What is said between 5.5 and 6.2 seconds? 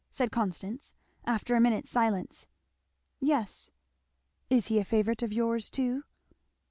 too?"